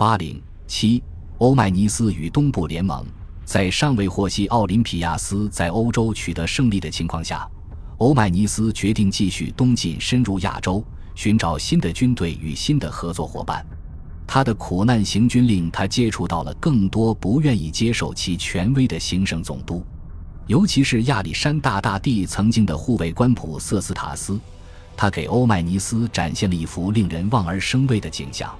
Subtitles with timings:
[0.00, 1.02] 八零七，
[1.36, 3.04] 欧迈尼斯与东部联盟，
[3.44, 7.46] 在尚未获悉奥林匹亚斯在欧洲取得胜利的情况下，
[7.98, 10.82] 欧迈尼斯决定继续东进，深入亚洲，
[11.14, 13.62] 寻找新的军队与新的合作伙伴。
[14.26, 19.84] 他的苦难行军令他接触到了更多不愿意接受其权威的行省总督。
[20.46, 24.40] 尤其是亚历山大大帝曾经的护卫官普瑟斯塔斯，
[24.96, 28.50] 他给欧迈尼斯展现了一幅令人望而生畏的景象。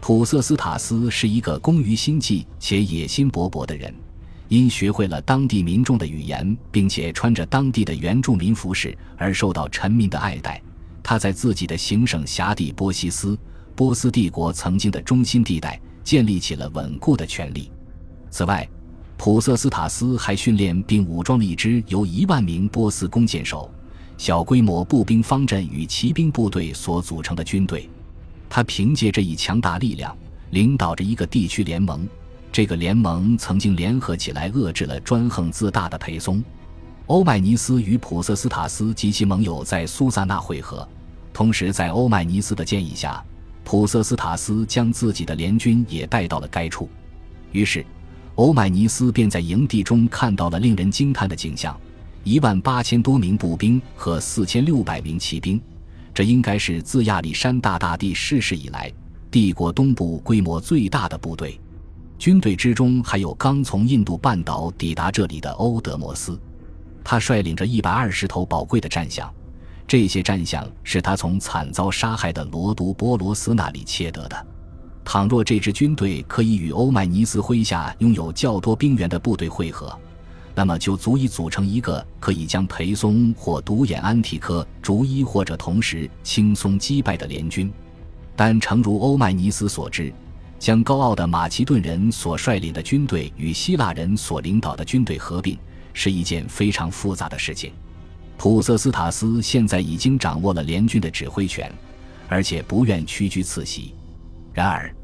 [0.00, 3.94] 普瑟斯塔斯是一个工于心计且野心勃勃的人，
[4.48, 10.60] 因学会了当地民众的语言，并且穿着当地的原住民服饰而受到臣民的爱戴。
[11.02, 13.38] 他在自己的行省辖地波西斯
[13.76, 17.70] （波斯帝国曾经的中心地带）建立起了稳固的权力。
[18.30, 18.66] 此外，
[19.18, 23.70] 普瑟斯塔斯还训练并武装了一支由一万名波斯弓箭手、
[24.16, 27.88] 小规模步兵方阵与骑兵部队所组成的军队。
[28.50, 30.14] 他凭借这一强大力量，
[30.50, 32.06] 领导着一个地区联盟。
[32.52, 36.42] 这个联盟曾经联合起来遏制了专横自大的裴松。
[37.06, 40.86] 欧迈尼斯与普瑟斯塔斯及其盟友在苏萨纳会合，
[41.32, 43.24] 同时在欧迈尼斯的建议下，
[43.64, 46.88] 普瑟斯塔斯将自己的联军也带到了该处。
[47.52, 47.86] 于是。
[48.36, 51.78] 欧迈尼斯便在营地中看到了令人惊叹的景象：
[52.24, 55.60] 一万八千多名步兵和四千六百名骑兵。
[56.12, 58.92] 这应该是自亚历山大大帝逝世以来，
[59.30, 61.58] 帝国东部规模最大的部队。
[62.18, 66.38] 军队之中还有刚从印度半岛抵达这里的欧德摩斯，
[67.02, 69.32] 他率领着一百二十头宝贵的战象。
[69.86, 74.46] 这些战象是他从惨遭杀害的罗都波罗斯那里窃得的。
[75.04, 79.98] 倘若这支军队可以与欧迈尼斯麾下拥有较多兵员的部队会合，
[80.54, 87.72] 那么就足以组成一个可以将裴松或独眼安提柯逐一或者同时轻松击败的联军。
[88.36, 90.12] 但诚如欧迈尼斯所知，
[90.58, 95.58] 将高傲的马其顿人所率领的军队与希腊人所领导的军队合并
[95.92, 97.72] 是一件非常复杂的事情。
[98.36, 101.70] 普瑟斯塔斯现在已经掌握了联军的指挥权，
[102.28, 103.94] 而且不愿屈居次席。
[104.52, 104.94] 然而，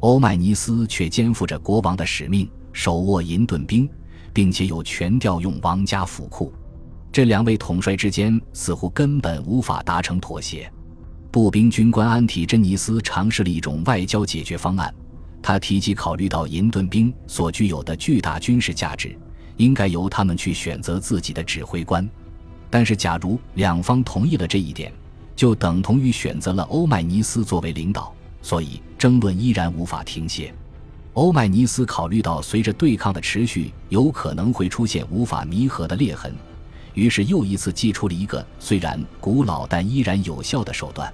[0.00, 3.88] 欧迈尼斯却肩负着国王的使命，手握银盾兵，
[4.32, 6.52] 并且有权调用王家府库。
[7.10, 10.70] 这两位统帅之间似乎根本无法达成妥协。
[11.30, 14.94] 步兵军官安提珍尼斯尝试了一种外交解决方案，
[15.42, 19.16] 他提及考虑到银盾兵所具有的巨大军事价值，
[19.56, 22.08] 应该由他们去选择自己的指挥官。
[22.68, 24.92] 但是，假如两方同意了这一点，
[25.36, 28.14] 就等同于选择了欧迈尼斯作为领导。
[28.44, 30.52] 所以争论依然无法停歇。
[31.14, 36.34] 欧迈尼斯考虑到随着对抗的持续，有可能会出现无法弥合的裂痕，
[36.94, 41.12] 于是又一次祭出了一个虽然古老但依然有效的手段。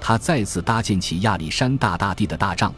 [0.00, 2.72] 他再次搭建起亚历山大大帝的大帐，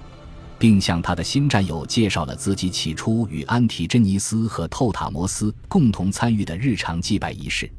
[0.58, 7.70] 并向他的新战友介绍了自己起初与安提珍尼斯和透塔摩斯共同参与的日常祭拜仪式。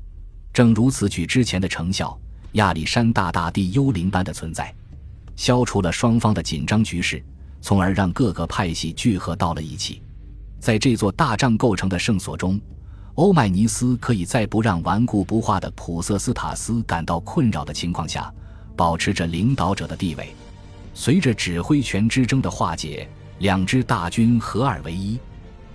[0.53, 2.17] 正如此举之前的成效，
[2.53, 4.73] 亚历山大大帝幽灵般的存在。
[5.35, 7.23] 消除了双方的紧张局势，
[7.61, 10.01] 从而让各个派系聚合到了一起。
[10.59, 12.59] 在这座大帐构成的圣所中，
[13.15, 18.33] 欧迈尼斯可以在不让顽固不化的普瑟斯塔斯感到困扰的情况下，
[18.75, 20.33] 保持着领导者的地位。
[20.93, 23.07] 随着指挥权之争的化解，
[23.39, 25.17] 两支大军合二为一。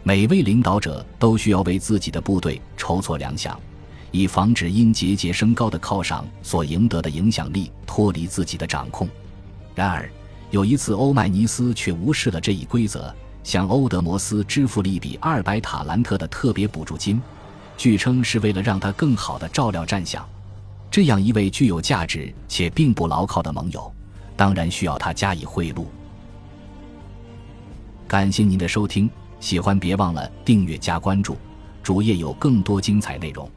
[0.03, 3.56] 每位领导者都需要为自己的部队筹措粮饷，
[4.11, 9.09] 以防止因节节升高的犒赏所赢得的影响力脱离自己的掌控。
[9.75, 10.11] 然而，
[10.55, 17.21] 有一次，欧迈尼斯却无视了这一规则，向欧德摩斯支付了一笔二百塔兰特的特别补助金，
[17.77, 20.25] 据称是为了让他更好地照料战象。
[20.93, 23.93] 这样一位具有价值且并不牢靠的盟友，
[24.37, 25.87] 当然需要他加以贿赂。
[28.07, 29.11] 感谢您的收听，
[29.41, 31.37] 喜欢别忘了订阅加关注，
[31.83, 33.51] 主页有更多精彩内容。